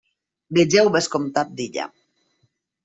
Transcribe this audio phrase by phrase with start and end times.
[0.59, 1.89] Vegeu Vescomtat d'Illa.